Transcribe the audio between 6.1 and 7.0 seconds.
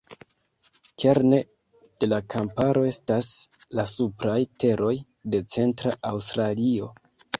Aŭstralio.